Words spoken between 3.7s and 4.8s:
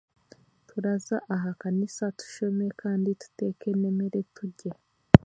emere turye